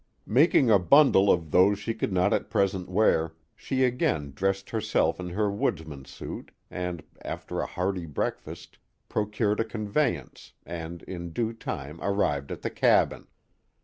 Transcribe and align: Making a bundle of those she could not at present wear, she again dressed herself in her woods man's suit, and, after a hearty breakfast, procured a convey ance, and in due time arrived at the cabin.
Making 0.25 0.71
a 0.71 0.79
bundle 0.79 1.31
of 1.31 1.51
those 1.51 1.77
she 1.77 1.93
could 1.93 2.11
not 2.11 2.33
at 2.33 2.49
present 2.49 2.89
wear, 2.89 3.35
she 3.55 3.83
again 3.83 4.31
dressed 4.31 4.71
herself 4.71 5.19
in 5.19 5.29
her 5.29 5.51
woods 5.51 5.85
man's 5.85 6.09
suit, 6.09 6.49
and, 6.71 7.03
after 7.23 7.59
a 7.61 7.67
hearty 7.67 8.07
breakfast, 8.07 8.79
procured 9.09 9.59
a 9.59 9.63
convey 9.63 10.15
ance, 10.15 10.53
and 10.65 11.03
in 11.03 11.29
due 11.33 11.53
time 11.53 11.99
arrived 12.01 12.51
at 12.51 12.63
the 12.63 12.71
cabin. 12.71 13.27